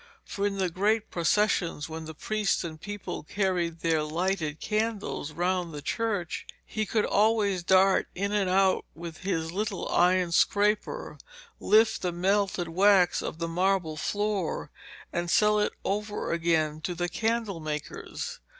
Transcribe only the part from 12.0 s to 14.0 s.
the melted wax of the marble